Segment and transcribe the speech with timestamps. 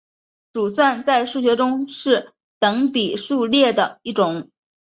[0.53, 4.49] 鼠算在数学中是等比数列的一种。